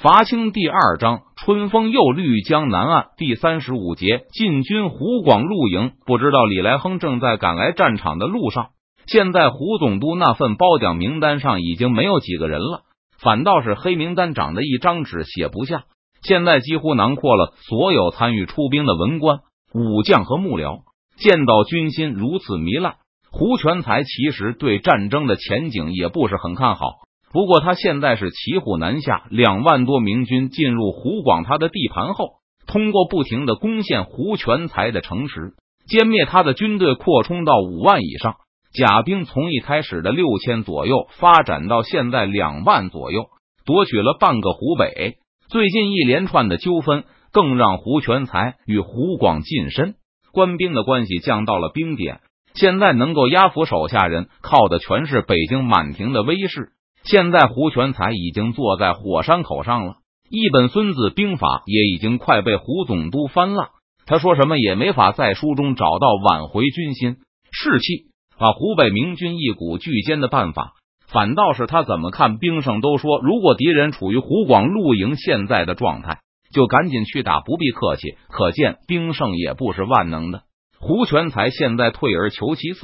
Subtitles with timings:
[0.00, 5.90] 伐清第二章，春风又绿江南岸第三十五节，进军湖广陆营。
[6.06, 8.68] 不知道李来亨正在赶来战场的路上。
[9.08, 12.82] 现在胡总督那份褒奖名单上已经没有几个人了，
[13.20, 15.82] 反倒是黑名单长的一张纸写不下。
[16.22, 19.40] 现在几乎囊括了所有参与出兵的文官、
[19.74, 20.82] 武将和幕僚。
[21.16, 22.98] 见到军心如此糜烂，
[23.32, 27.07] 胡全才其实对战争的前景也不是很看好。
[27.32, 32.36] 不过他现在是骑虎难下，两万多明军进入湖广他的地盘后，
[32.66, 35.52] 通过不停的攻陷胡全才的城池，
[35.88, 38.36] 歼灭他的军队，扩充到五万以上，
[38.72, 43.26] 甲兵从一开始的六千左右发展到现在两万左右，
[43.64, 45.18] 夺取了半个湖北。
[45.48, 49.94] 最近一连串的纠纷，更让胡全才与湖广近身
[50.32, 52.20] 官兵的关系降到了冰点。
[52.54, 56.70] 现在能够压服手下人，靠的全是北京满庭的威势。
[57.08, 59.94] 现在胡全才已经坐在火山口上了，
[60.28, 63.68] 一本《孙子兵法》也已经快被胡总督翻烂。
[64.04, 67.16] 他说什么也没法在书中找到挽回军心
[67.50, 70.74] 士气、把湖北明军一股俱歼的办法。
[71.10, 76.18] 反倒是他怎么看兵圣都说，如果敌人处于湖广陆营现在的状态，
[76.52, 78.18] 就赶紧去打，不必客气。
[78.28, 80.42] 可见兵圣也不是万能的。
[80.78, 82.80] 胡全才现在退而求其次，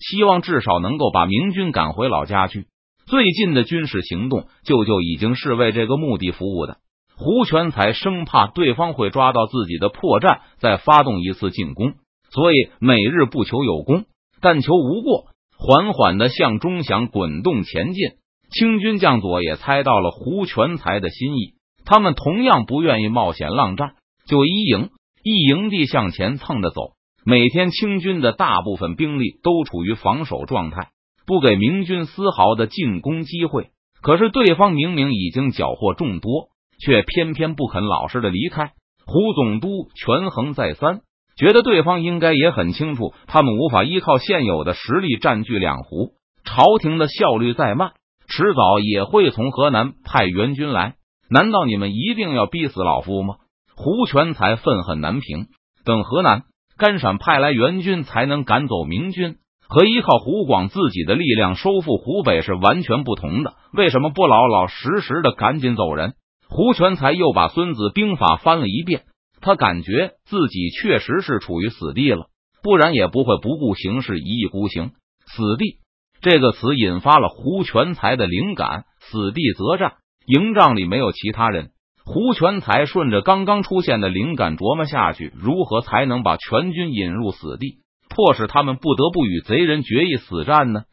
[0.00, 2.64] 希望至少能够把明军赶回老家去。
[3.08, 6.78] 最近的军事行动，舅舅已经是为这个目的服务的。
[7.16, 11.94] 胡全才生怕对方会抓到自己的破绽，再发动一次进攻，
[12.30, 14.06] 所以每日不求有功，
[14.40, 18.02] 但求无过，缓缓的向钟祥滚动前进。
[18.50, 23.94] 清军将佐也猜到了胡全才的心意，他们同样不愿意冒险浪战，
[24.26, 24.90] 就一营
[25.22, 26.94] 一营地向前蹭着走。
[27.24, 30.88] 每天清军的大部分兵力都处于防守状态。
[31.26, 36.48] 不给明军丝毫的进攻机会，可是对方明明已经缴获众多，
[36.80, 38.72] 却偏偏不肯老实的离开。
[39.04, 41.00] 胡总督权衡再三，
[41.36, 46.12] 觉得对方应该也很清楚，他们无法依靠现有的实力占据两湖。
[46.44, 47.92] 朝廷的效率再慢，
[48.28, 50.94] 迟早也会从河南派援军来。
[51.28, 53.34] 难道你们一定要逼死老夫吗？
[53.74, 55.46] 胡全才愤恨难平，
[55.84, 56.44] 等河南、
[56.78, 59.36] 甘陕派来援军，才能赶走明军。
[59.68, 63.54] 和依靠湖广自己的力量收复湖北是完全不同的。
[63.72, 66.14] 为什么不老老实实的赶紧走人？
[66.48, 69.02] 胡全才又把《孙子兵法》翻了一遍，
[69.40, 72.26] 他感觉自己确实是处于死地了，
[72.62, 74.92] 不然也不会不顾形势一意孤行。
[75.26, 75.78] 死地
[76.20, 79.94] 这个词引发了胡全才的灵感，死地则战，
[80.26, 81.70] 营帐里没有其他人。
[82.04, 87.78] 胡全才顺着刚刚出现的灵感琢磨下去，如何才能把全军引入死地？
[88.16, 90.84] 迫使他们不得不与贼人决一死战呢？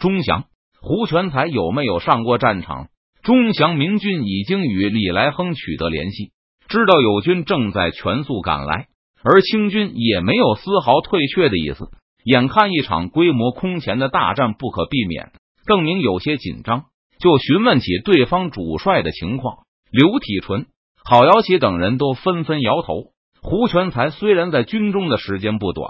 [0.00, 0.46] 钟祥、
[0.80, 2.88] 胡全才有没有上过战场？
[3.22, 6.32] 钟祥明军已经与李来亨取得联系，
[6.66, 8.88] 知道友军正在全速赶来，
[9.22, 11.90] 而清军也没有丝毫退却的意思。
[12.24, 15.30] 眼看一场规模空前的大战不可避免，
[15.66, 16.86] 邓明有些紧张，
[17.20, 19.58] 就询问起对方主帅的情况。
[19.92, 20.66] 刘体纯、
[21.04, 23.12] 郝瑶琪等人都纷纷摇头。
[23.40, 25.86] 胡全才虽然在军中的时间不短。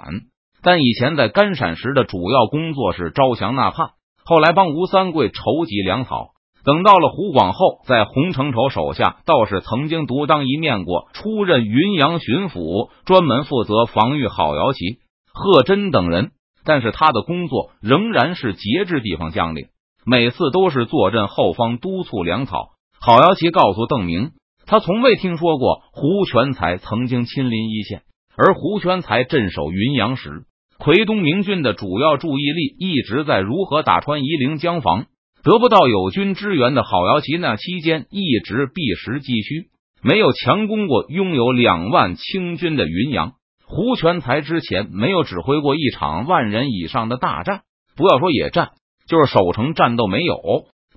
[0.65, 3.91] 但以前在甘陕时的主要工作是招降纳叛，
[4.25, 6.31] 后来帮吴三桂筹集粮草。
[6.65, 16.31] 等到了湖广后，在洪承畴手下倒是曾经独当一面过，出任云阳巡抚，专门负责防御郝瑶琪、贺真等人。
[16.65, 19.67] 但是他的工作仍然是节制地方将领，
[20.07, 22.71] 每次都是坐镇后方督促粮草。
[22.99, 24.31] 郝瑶琪告诉邓明，
[24.65, 28.01] 他从未听说过胡全才曾经亲临一线，
[28.35, 30.47] 而胡全才镇守云阳时。
[30.85, 35.07] 奎东明军的主要注意力一直在如何打穿夷陵江防，
[35.43, 39.69] 得不到友军支援的郝瑶琪那期间一直避实击虚，
[40.03, 43.33] 没有强攻过拥有两万清军的云阳。
[43.65, 47.63] 胡全才之前没有指挥过一场万人以上的大战，
[47.97, 48.73] 不要说野战，
[49.09, 50.37] 就是守城战斗没有。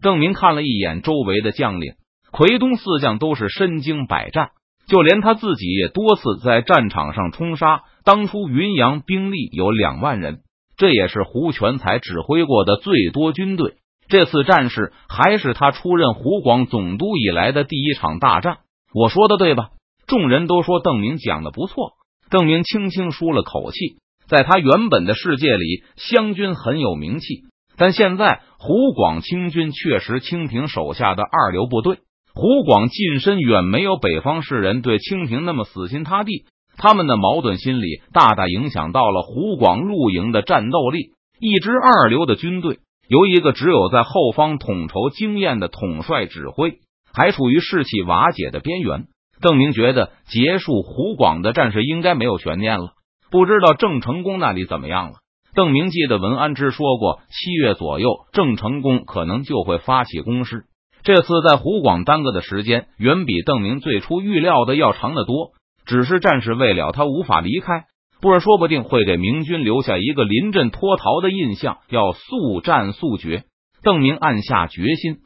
[0.01, 1.93] 邓明看了一眼周围的将领，
[2.31, 4.49] 奎东四将都是身经百战，
[4.89, 7.83] 就连他自己也多次在战场上冲杀。
[8.07, 10.37] 当初云阳兵力有两万人，
[10.77, 13.73] 这也是胡全才指挥过的最多军队。
[14.07, 18.59] 这次战事还是他出任湖广总督以来的第一场大战。
[18.93, 19.71] 我说的对吧？
[20.07, 21.95] 众人都说邓明讲的不错。
[22.29, 23.97] 邓明轻轻舒了口气，
[24.29, 27.41] 在他原本的世界里，湘军很有名气，
[27.75, 31.97] 但现在湖广清军确实清廷手下的二流部队。
[32.33, 36.45] 湖广近身远没有北方士人对清廷那么死心塌地。
[36.77, 41.11] 他们的矛盾心理大大影响到了湖广陆营的战斗力。
[41.39, 46.79] 一支二流的军队由一个只有在后方统筹经验的统帅指挥，
[47.13, 49.05] 还处于士气瓦解的边缘。
[49.39, 52.93] 邓明觉得结束湖广的战事应该没有悬念了。
[53.29, 55.13] 不知道郑成功那里怎么样了？
[55.53, 60.65] 邓明记得文安之说过，七月左右郑成功可能就会发起攻势。
[61.03, 65.51] 这次在湖广耽搁的时间远比邓明最初预料的要长得多。
[65.87, 67.85] 只是战事未了，他无法离开，
[68.21, 71.77] 不然说不定会给明军留下一个临阵脱逃的印象。
[71.89, 73.45] 要速战速决，
[73.81, 75.21] 邓明暗下决心。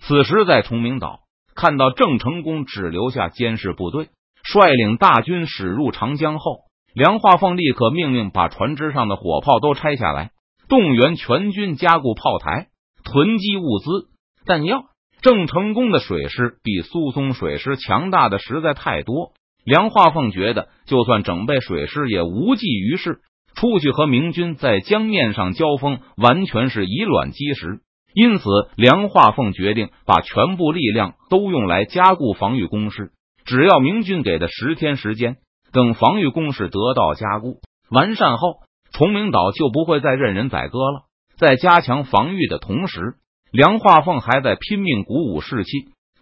[0.00, 1.20] 此时在崇明岛
[1.54, 4.08] 看到郑成功只留下监视部队，
[4.44, 6.58] 率领大军驶入长江后，
[6.94, 10.32] 梁化凤立刻命令把船只上的火炮都拆下来，
[10.68, 12.66] 动员全军加固炮台，
[13.02, 14.08] 囤积物资
[14.44, 14.84] 弹药。
[15.22, 19.32] 郑成功的水师比苏松水师强大的实在太多。
[19.64, 23.20] 梁化凤觉得，就算整备水师也无济于事。
[23.54, 27.80] 出去和明军在江面上交锋，完全是以卵击石。
[28.14, 28.44] 因此，
[28.76, 33.10] 梁化凤决定把全部力量都用来加固防御工事。
[33.44, 35.36] 只要明军给的十天时间，
[35.72, 37.60] 等防御工事得到加固
[37.90, 38.56] 完善后，
[38.92, 41.02] 崇明岛就不会再任人宰割了。
[41.36, 43.14] 在加强防御的同时，
[43.50, 45.70] 梁化凤还在拼命鼓舞士气。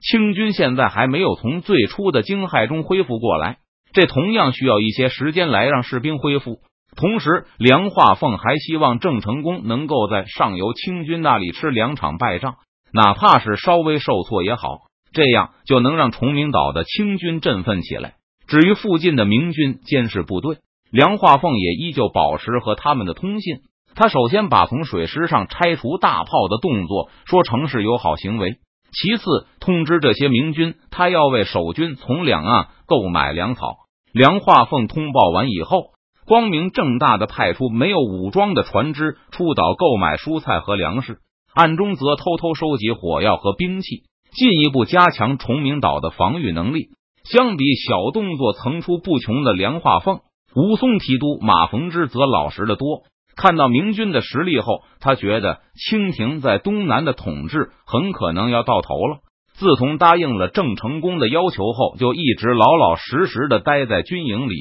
[0.01, 3.59] 清军现在还没有从最初的惊骇中恢复过来，
[3.93, 6.59] 这同样需要一些时间来让士兵恢复。
[6.97, 12.57] 同时，梁化凤还希望郑成功能够在上游清军那里吃两场败仗，
[12.93, 14.79] 哪怕是稍微受挫也好，
[15.13, 18.15] 这样就能让崇明岛的清军振奋起来。
[18.49, 20.57] 至于附近的明军监视部队，
[20.91, 23.59] 梁化凤也依旧保持和他们的通信。
[23.95, 28.57] 他首先把从水师上拆除大炮的动作说成是友好行为。
[28.93, 29.25] 其次，
[29.61, 33.77] 通知这些明军，他要为守军从两岸购买粮草。
[34.13, 35.93] 梁化凤通报完以后，
[36.27, 41.19] 光明正大的派出没有武装的船只出岛购买蔬菜和粮食，
[41.55, 44.03] 暗中则偷偷收集火药和兵器，
[44.33, 46.89] 进一步加强崇明岛的防御能力。
[47.23, 50.21] 相比小动作层出不穷的梁化凤，
[50.57, 53.03] 武松提督马逢之则老实的多。
[53.37, 59.19] 看到明军的实力后，他觉得清廷在东南的统治很可能要到头了。
[59.55, 64.57] 自从答应了郑成功的要求后，就一直老老实实的待在军营里，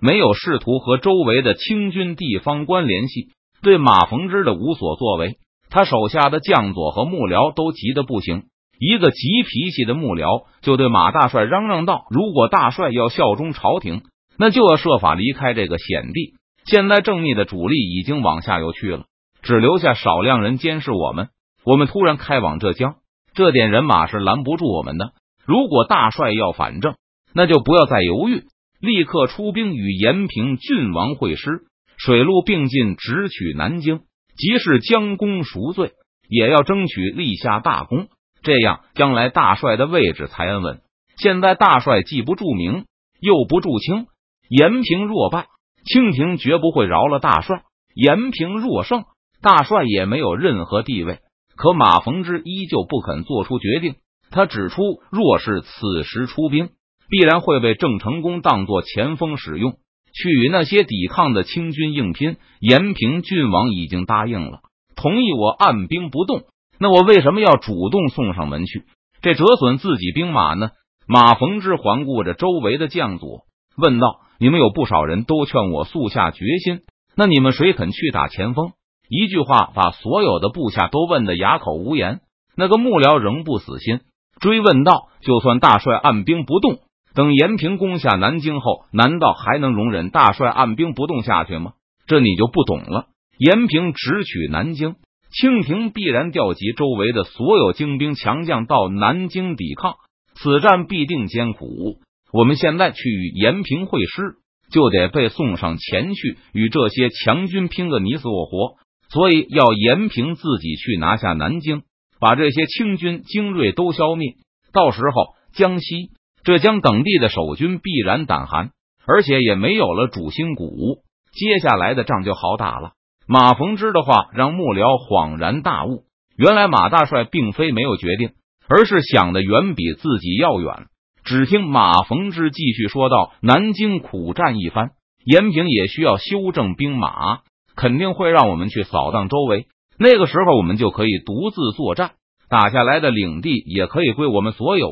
[0.00, 3.28] 没有试图和周围的清军地方官联系，
[3.62, 5.36] 对马逢之的无所作为。
[5.70, 8.44] 他手下的将佐和幕僚都急得不行。
[8.78, 14.02] 一个急脾气的幕僚就对马大帅嚷嚷道：“如果大帅要效忠朝廷，
[14.36, 16.34] 那就要设法离开这个险地。”
[16.64, 19.04] 现在正义的主力已经往下游去了，
[19.42, 21.28] 只留下少量人监视我们。
[21.64, 22.96] 我们突然开往浙江，
[23.34, 25.12] 这点人马是拦不住我们的。
[25.44, 26.94] 如果大帅要反正，
[27.34, 28.44] 那就不要再犹豫，
[28.80, 31.64] 立刻出兵与延平郡王会师，
[31.96, 34.00] 水陆并进，直取南京。
[34.36, 35.92] 即使将功赎罪，
[36.28, 38.08] 也要争取立下大功，
[38.42, 40.80] 这样将来大帅的位置才安稳。
[41.16, 42.84] 现在大帅既不著名，
[43.20, 44.06] 又不驻清，
[44.48, 45.46] 延平若败。
[45.84, 47.62] 清廷绝不会饶了大帅。
[47.94, 49.04] 延平若胜，
[49.40, 51.20] 大帅也没有任何地位。
[51.56, 53.94] 可马逢之依旧不肯做出决定。
[54.30, 54.82] 他指出，
[55.12, 56.70] 若是此时出兵，
[57.08, 59.74] 必然会被郑成功当作前锋使用，
[60.12, 62.36] 去与那些抵抗的清军硬拼。
[62.58, 64.60] 延平郡王已经答应了，
[64.96, 66.42] 同意我按兵不动。
[66.80, 68.84] 那我为什么要主动送上门去？
[69.22, 70.70] 这折损自己兵马呢？
[71.06, 73.42] 马逢之环顾着周围的将佐，
[73.76, 74.23] 问道。
[74.38, 76.80] 你们有不少人都劝我速下决心，
[77.16, 78.72] 那你们谁肯去打前锋？
[79.08, 82.20] 一句话把所有的部下都问得哑口无言。
[82.56, 84.00] 那个幕僚仍不死心，
[84.40, 86.78] 追问道：“就算大帅按兵不动，
[87.14, 91.72] 等延平攻下南京后，难道还能容忍大帅按兵不动下去吗？
[92.06, 93.06] 这你就不懂了。
[93.38, 94.94] 延平直取南京，
[95.32, 99.96] 清廷必然调集周围的所有精兵强将到南京抵抗，
[100.34, 101.98] 此战必定艰苦。”
[102.34, 104.38] 我们现在去延平会师，
[104.72, 108.74] 就得被送上前去与这些强军拼个你死我活，
[109.08, 111.82] 所以要延平自己去拿下南京，
[112.18, 114.34] 把这些清军精锐都消灭。
[114.72, 116.10] 到时候，江西、
[116.42, 118.70] 浙江等地的守军必然胆寒，
[119.06, 122.94] 而且也没有了主心骨，接下来的仗就好打了。
[123.28, 126.02] 马逢之的话让幕僚恍然大悟，
[126.36, 128.30] 原来马大帅并非没有决定，
[128.66, 130.86] 而是想的远比自己要远。
[131.24, 134.90] 只听马逢之继续说道：“南京苦战一番，
[135.24, 137.40] 延平也需要修正兵马，
[137.74, 139.66] 肯定会让我们去扫荡周围。
[139.98, 142.12] 那个时候，我们就可以独自作战，
[142.50, 144.90] 打下来的领地也可以归我们所有，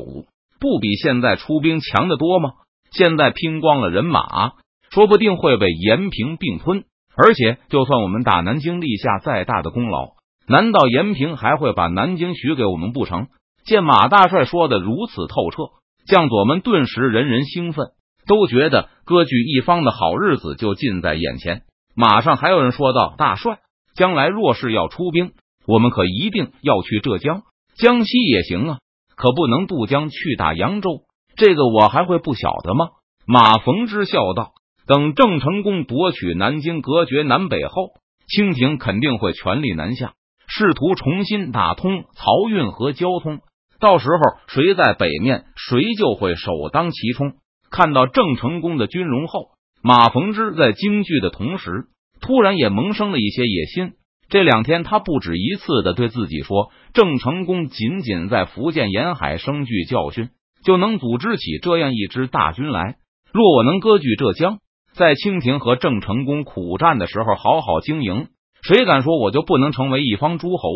[0.59, 2.49] 不比现在出兵强得多吗？
[2.91, 4.53] 现在拼光了人马，
[4.89, 6.83] 说不定会被延平并吞。
[7.15, 10.13] 而且，就算我们打南京立下再大的功劳，
[10.47, 13.27] 难道延平还会把南京许给我们不成？”
[13.65, 15.71] 见马大帅说的如此透彻，
[16.05, 17.87] 将佐们顿时人人兴奋，
[18.27, 21.63] 都觉得割据一方的好日子就近在眼前。
[21.95, 23.59] 马上还有人说道：“大帅，
[23.95, 25.31] 将来若是要出兵，
[25.67, 27.43] 我们可一定要去浙江、
[27.75, 28.77] 江西也行啊，
[29.15, 31.03] 可不能渡江去打扬州。
[31.35, 32.87] 这个我还会不晓得吗？”
[33.25, 34.51] 马逢之笑道
[34.85, 37.91] ：“等郑成功夺取南京，隔绝南北后，
[38.27, 40.13] 清廷肯定会全力南下，
[40.47, 43.39] 试图重新打通漕运和交通。
[43.79, 47.33] 到时候，谁在北面，谁就会首当其冲。”
[47.71, 49.47] 看到郑成功的军容后。
[49.85, 51.87] 马逢之在京剧的同时，
[52.21, 53.93] 突然也萌生了一些野心。
[54.29, 60.29] 这两天，他不止一次的对自己说：“郑成功仅仅在福建沿海生聚教训，
[60.63, 62.95] 就能组织起这样一支大军来。
[63.33, 64.59] 若我能割据浙江，
[64.93, 68.27] 在清廷和郑成功苦战的时候好好经营，
[68.61, 70.69] 谁敢说我就不能成为一方诸侯，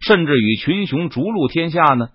[0.00, 2.10] 甚至与群雄逐鹿天下呢？”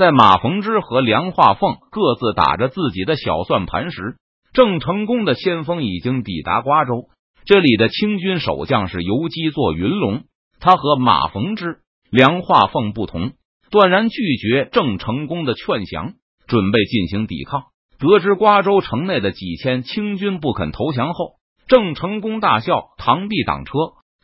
[0.00, 4.16] 在马逢之和梁化凤各自打着自己的小算盘时，
[4.54, 7.10] 郑成功的先锋已经抵达瓜州，
[7.44, 10.22] 这里的清军守将是游击座云龙。
[10.58, 11.80] 他和马逢之、
[12.10, 13.32] 梁化凤不同，
[13.70, 16.14] 断然拒绝郑成功的劝降，
[16.46, 17.64] 准备进行抵抗。
[17.98, 21.34] 得知瓜州城内的几千清军不肯投降后，
[21.68, 23.72] 郑成功大笑：“螳臂挡车，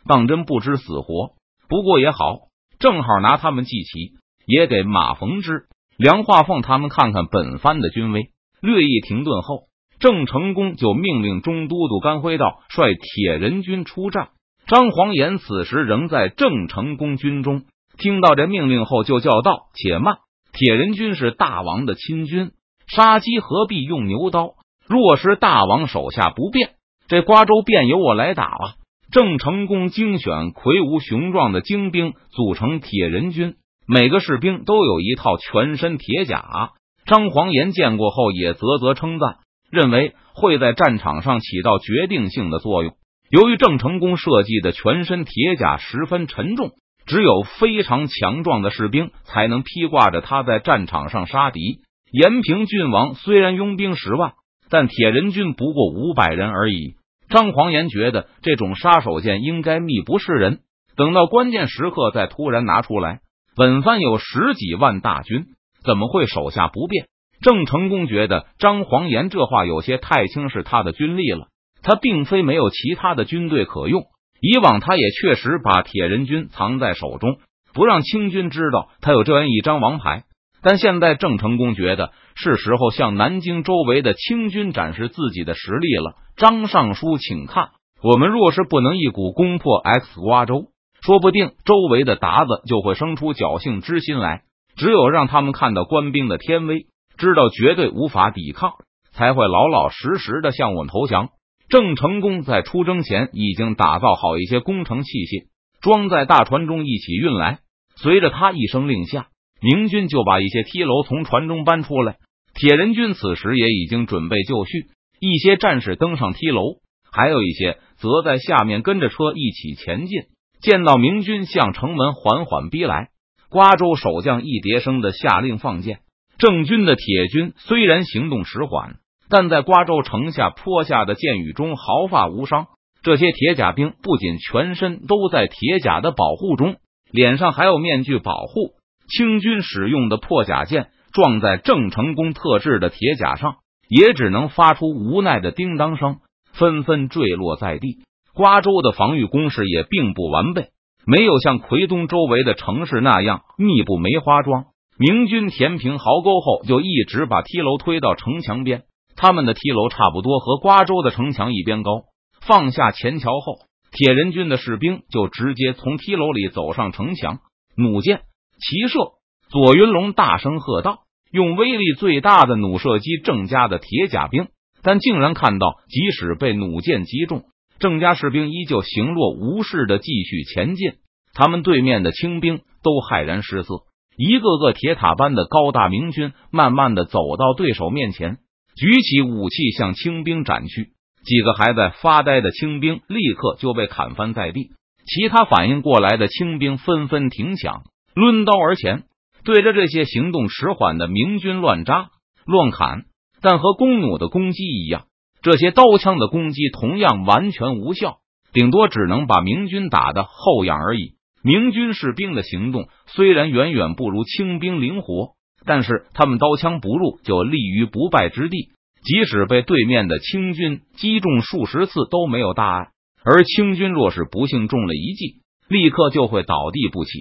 [0.08, 1.32] 当真不知死活。
[1.68, 4.14] 不过也好，正好拿他们祭旗，
[4.46, 5.66] 也给马逢之、
[5.98, 8.30] 梁化凤他们看看本番的军威。”
[8.62, 9.64] 略一停顿后。
[9.98, 14.28] 郑成功就命令中都督甘辉道率铁人军出战。
[14.66, 17.62] 张黄岩此时仍在郑成功军中，
[17.96, 20.18] 听到这命令后就叫道：“且慢！
[20.52, 22.50] 铁人军是大王的亲军，
[22.86, 24.50] 杀鸡何必用牛刀？
[24.86, 26.72] 若是大王手下不便，
[27.08, 28.74] 这瓜州便由我来打了。”
[29.10, 33.54] 郑成功精选魁梧雄壮的精兵组成铁人军，
[33.88, 36.70] 每个士兵都有一套全身铁甲。
[37.06, 39.36] 张黄岩见过后也啧啧称赞。
[39.70, 42.94] 认为会在战场上起到决定性的作用。
[43.30, 46.70] 由于郑成功设计的全身铁甲十分沉重，
[47.04, 51.80] 只有非常强壮的士兵才能披挂着它在战场上杀敌。
[52.12, 54.34] 延平郡王虽然拥兵十万，
[54.70, 56.94] 但铁人军不过五百人而已。
[57.28, 60.60] 张黄岩觉得这种杀手锏应该秘不示人，
[60.96, 63.18] 等到关键时刻再突然拿出来。
[63.56, 65.46] 本番有十几万大军，
[65.82, 67.06] 怎么会手下不便？
[67.40, 71.46] 郑成功觉得张黄岩这话有些太轻视他的军力了。
[71.82, 74.02] 他并非没有其他的军队可用，
[74.42, 77.38] 以往他也确实把铁人军藏在手中，
[77.72, 80.24] 不让清军知道他有这样一张王牌。
[80.62, 86.16] 但现在郑成功觉得是时候向南京周围的清军展示自己的实力了。
[86.36, 87.70] 张尚书，请看，
[88.02, 90.66] 我们若是不能一鼓攻破 X 瓜州，
[91.06, 94.42] 说不定周围的鞑子就会生出侥幸之心来。
[94.76, 96.86] 只有让他们看到官兵的天威。
[97.16, 98.72] 知道绝对无法抵抗，
[99.12, 101.30] 才会老老实实的向我们投降。
[101.70, 105.46] 郑成功在出征前已经打造好一些工程器械，
[105.80, 107.60] 装在大船中一起运来。
[107.96, 109.28] 随着他一声令下，
[109.62, 112.16] 明军就把一些梯楼从船中搬出来。
[112.52, 120.24] 铁人军此时也已经准备就绪，一些战士登上梯楼，还有一些则在下面跟着车一起前进。
[120.66, 123.10] 见到明军向城门缓缓逼来，
[123.48, 126.00] 瓜州守将一叠生的下令放箭。
[126.38, 128.96] 郑军的铁军虽然行动迟缓，
[129.30, 132.66] 但在瓜州城下泼下的箭雨中毫发无伤。
[133.04, 136.78] 这些铁甲兵不仅全身都在铁甲的保护中，
[137.12, 138.72] 脸上还有面具保护。
[139.08, 143.58] 清军使用的破甲剑撞在郑成功特制的铁甲上，
[143.88, 146.16] 也只能发出无奈的叮当声，
[146.52, 147.98] 纷纷坠落在地。
[148.36, 150.68] 瓜州的防御工事也并不完备，
[151.06, 154.66] 没有像奎东周围的城市那样密布梅花桩。
[154.98, 158.82] 明军填平壕沟后，就一直把梯楼推到城墙边。
[159.16, 162.02] 他们的梯楼差不多和瓜州的城墙一边高。
[162.42, 163.56] 放下前桥后，
[163.90, 167.38] 铁人军的士兵就直接从梯楼里走上城墙，
[167.74, 168.20] 弩箭
[168.60, 169.12] 齐射。
[169.48, 174.48] 左云龙大声喝道：“用威力最大的弩射击郑家的铁甲兵！”
[174.84, 177.44] 但竟然看到，即使被弩箭击中，
[177.78, 180.94] 郑家士兵依旧行若无事的继续前进。
[181.34, 183.84] 他们对面的清兵都骇然失色。
[184.16, 188.38] 一个个铁塔般的高大明军，慢慢的走到对手面前，
[188.74, 190.92] 举起武器向清兵斩去。
[191.24, 194.70] 几个还在发呆的清兵立刻就被砍翻在地，
[195.04, 197.82] 其他反应过来的清兵纷纷停抢，
[198.14, 199.02] 抡刀而前，
[199.44, 202.08] 对着这些行动迟缓的明军乱扎
[202.46, 203.02] 乱砍。
[203.42, 205.04] 但和弓弩的攻击一样，
[205.46, 208.16] 这些刀枪的攻击同样完全无效，
[208.52, 211.12] 顶多只能把明军打的后仰而已。
[211.40, 215.34] 明军士兵的行动虽然远远不如清兵灵活，
[215.64, 218.70] 但是他们刀枪不入，就立于不败之地。
[219.04, 222.88] 即使被对面的清军击中数十次都没有大碍，
[223.24, 227.20] 而清军若是不幸中了一计，立刻就会倒地不起。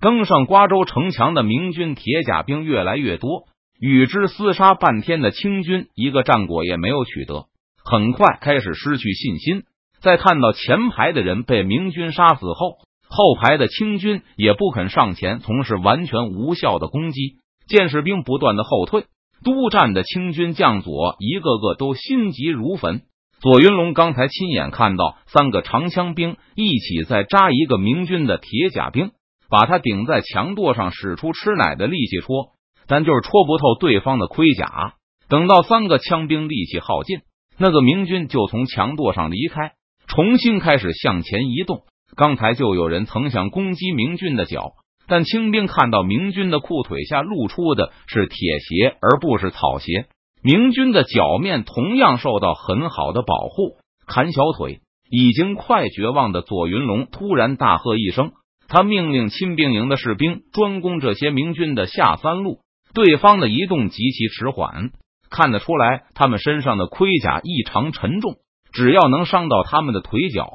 [0.00, 3.42] 登上瓜州城墙的明军铁甲兵越来越多，
[3.78, 7.44] 与之厮杀半天的清军一个战果也没有取得，
[7.90, 9.62] 很快开始失去信心。
[10.00, 12.78] 在看到前排的人被明军杀死后，
[13.08, 19.06] 后排的清军也不肯上前从事完全无效的攻击，剑士兵不断的后退。
[19.42, 23.02] 督战的清军将佐一个个都心急如焚。
[23.40, 29.12] 左云龙刚才亲眼看到三个长枪兵一起在扎一个明军的铁甲兵，
[29.48, 32.50] 把他顶在墙垛上，使出吃奶的力气戳，
[32.86, 34.94] 但就是戳不透对方的盔甲。
[35.28, 37.20] 等到三个枪兵力气耗尽，
[37.58, 39.72] 那个明军就从墙垛上离开，
[40.06, 41.82] 重新开始向前移动。
[42.16, 44.72] 刚才就有人曾想攻击明军的脚。
[45.10, 50.04] 但清兵看到明军的裤腿下露出的是铁鞋，而不是草鞋。
[50.42, 53.78] 明军的脚面同样受到很好的保护。
[54.06, 58.32] 砍小腿，已经快绝望的左云龙突然大喝一声，
[58.68, 62.58] 他命令亲兵营的士兵专攻这些明军的下三路。
[62.92, 64.90] 对方的移动极其迟缓，
[65.30, 68.36] 看得出来他们身上的盔甲异常沉重，
[68.72, 70.48] 只要能伤到他们的腿脚。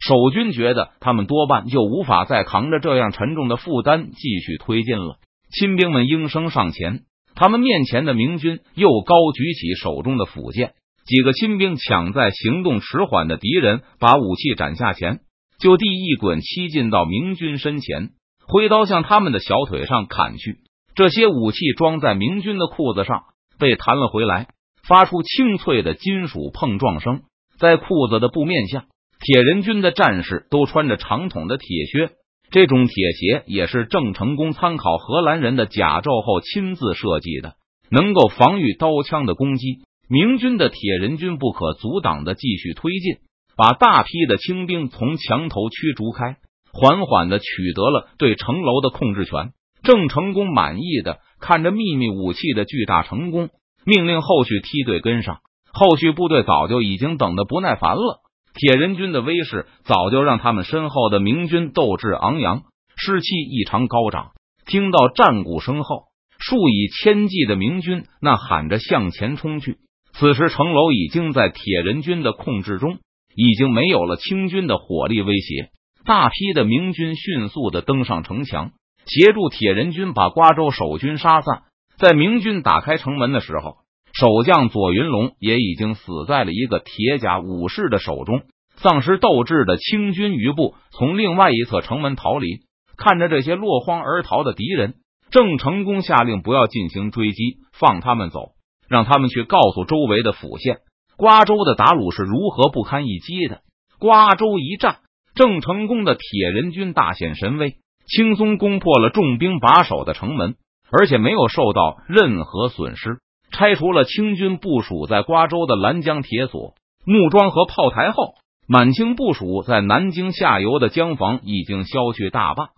[0.00, 5.16] 守军觉得他们多半就无法再扛着这样沉重的负担继续推进了。
[5.50, 7.00] 亲兵们应声上前，
[7.34, 10.74] 他们面前的明军又高举起手中的斧剑。
[11.04, 15.20] 几个亲兵抢在行动迟缓的敌人把武器斩下前，
[15.58, 18.10] 就地一滚，七进到明军身前，
[18.46, 20.58] 挥刀向他们的小腿上砍去。
[20.94, 23.22] 这些武器装在明军的裤子上，
[23.58, 24.48] 被弹了回来，
[24.86, 27.22] 发出清脆的金属碰撞声，
[27.58, 28.86] 在裤子的布面下。
[29.20, 32.10] 铁人军的战士都穿着长筒的铁靴，
[32.50, 37.54] 这种铁鞋也是郑成功参考荷兰人的甲胄后亲自设计的，
[37.90, 39.80] 能够防御刀枪的攻击。
[40.08, 43.16] 明军的铁人军不可阻挡的继续推进，
[43.56, 46.36] 把大批的清兵从墙头驱逐开，
[46.72, 49.50] 缓缓的取得了对城楼的控制权。
[49.82, 53.50] 郑成功满意的看着秘密武器的巨大成功，
[53.84, 55.40] 命令后续梯队跟上。
[55.72, 58.20] 后续部队早就已经等得不耐烦了。
[58.54, 62.62] 铁人军的威势早就让他们身后的明军斗志昂扬，
[62.96, 64.32] 士气异常高涨。
[64.66, 66.04] 听到战鼓声后，
[66.38, 69.76] 数以千计的明军呐喊着向前冲去。
[70.12, 72.98] 此时城楼已经在铁人军的控制中，
[73.36, 75.70] 已经没有了清军的火力威胁。
[76.04, 78.72] 大批的明军迅速的登上城墙，
[79.08, 81.62] 协助铁人军把瓜州守军杀散。
[81.98, 83.78] 在明军打开城门的时候。
[84.14, 88.42] 守将左云龙也已经死在了一个铁甲武士的手中。
[88.74, 92.62] 丧失斗志的清军余部从另外一侧城门逃离，
[92.96, 94.94] 看着这些落荒而逃的敌人，
[95.30, 98.52] 郑成功下令不要进行追击，放他们走，
[98.88, 100.78] 让他们去告诉周围的府县，
[101.16, 103.60] 瓜州的达鲁是如何不堪一击的。
[104.00, 104.98] 瓜州一战，
[105.34, 107.76] 郑成功的铁人军大显神威，
[108.08, 110.56] 轻松攻破了重兵把守的城门，
[110.90, 113.18] 而且没有受到任何损失。
[113.52, 118.34] 拆除了清军部署在瓜州的兰江铁索、木桩和炮台后，
[118.66, 122.68] 满清部署在南京下游的江防已经消去大半。